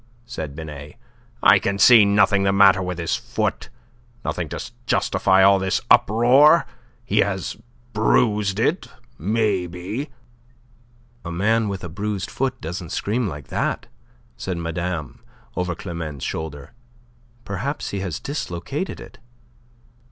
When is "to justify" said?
4.49-5.43